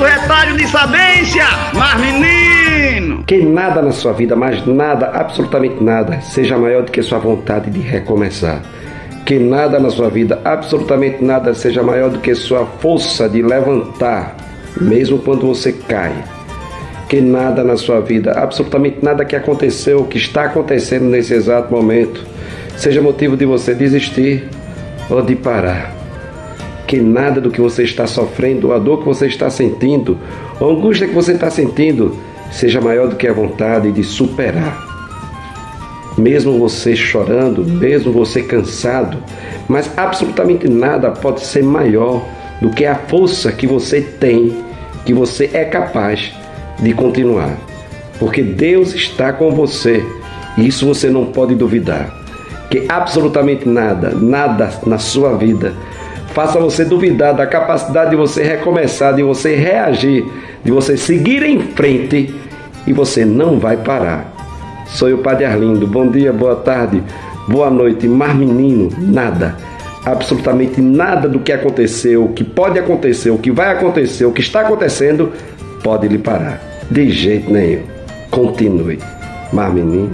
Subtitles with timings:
[0.00, 1.44] do retalho de sabência,
[1.74, 3.24] mas menino!
[3.24, 7.70] Que nada na sua vida, mas nada, absolutamente nada, seja maior do que sua vontade
[7.70, 8.62] de recomeçar.
[9.26, 14.36] Que nada na sua vida, absolutamente nada, seja maior do que sua força de levantar,
[14.80, 16.14] mesmo quando você cai.
[17.08, 22.24] Que nada na sua vida, absolutamente nada que aconteceu, que está acontecendo nesse exato momento,
[22.76, 24.48] seja motivo de você desistir
[25.10, 25.99] ou de parar
[26.90, 30.18] que nada do que você está sofrendo, a dor que você está sentindo,
[30.60, 32.16] a angústia que você está sentindo,
[32.50, 34.76] seja maior do que a vontade de superar.
[36.18, 39.18] Mesmo você chorando, mesmo você cansado,
[39.68, 42.26] mas absolutamente nada pode ser maior
[42.60, 44.52] do que a força que você tem,
[45.06, 46.32] que você é capaz
[46.80, 47.56] de continuar.
[48.18, 50.04] Porque Deus está com você,
[50.58, 52.18] e isso você não pode duvidar.
[52.68, 55.72] Que absolutamente nada, nada na sua vida
[56.32, 60.24] faça você duvidar da capacidade de você recomeçar, de você reagir,
[60.64, 62.34] de você seguir em frente
[62.86, 64.32] e você não vai parar.
[64.86, 65.86] Sou o Padre Arlindo.
[65.86, 67.02] Bom dia, boa tarde,
[67.46, 68.08] boa noite.
[68.08, 69.56] Mar menino, nada.
[70.04, 74.40] Absolutamente nada do que aconteceu, o que pode acontecer, o que vai acontecer, o que
[74.40, 75.30] está acontecendo,
[75.84, 76.60] pode lhe parar.
[76.90, 77.82] De jeito nenhum.
[78.30, 78.98] Continue.
[79.52, 80.10] Mar menino.